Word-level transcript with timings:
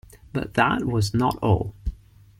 But 0.33 0.55
that 0.55 0.85
was 0.85 1.13
not 1.13 1.37
all. 1.43 1.75